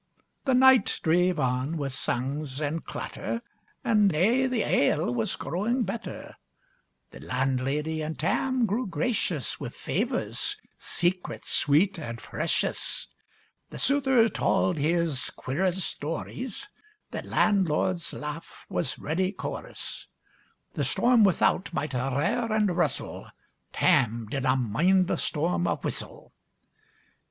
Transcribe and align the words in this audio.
The 0.45 0.55
night 0.55 0.99
drave 1.03 1.39
on 1.39 1.77
wi' 1.77 1.89
sangs 1.89 2.59
an' 2.59 2.79
clatter, 2.79 3.43
And 3.83 4.11
aye 4.17 4.47
the 4.47 4.63
ale 4.63 5.13
was 5.13 5.35
growing 5.35 5.83
better; 5.83 6.37
The 7.11 7.19
landlady 7.19 8.01
and 8.01 8.17
Tam 8.17 8.65
grew 8.65 8.87
gracious, 8.87 9.59
Wi' 9.59 9.69
favors, 9.69 10.57
secret, 10.75 11.45
sweet, 11.45 11.99
and 11.99 12.17
precious; 12.17 13.09
The 13.69 13.77
Souter 13.77 14.27
tauld 14.27 14.77
his 14.77 15.29
queerest 15.29 15.81
stories; 15.87 16.67
The 17.11 17.21
landlord's 17.21 18.11
laugh 18.11 18.65
was 18.69 18.97
ready 18.97 19.31
chorus; 19.31 20.07
The 20.73 20.83
storm 20.83 21.23
without 21.23 21.71
might 21.75 21.93
rair 21.93 22.51
and 22.51 22.75
rustle. 22.75 23.27
Tam 23.71 24.25
did 24.31 24.41
na 24.41 24.55
mind, 24.55 25.05
the 25.05 25.17
storm 25.17 25.67
a 25.67 25.75
whistle. 25.75 26.33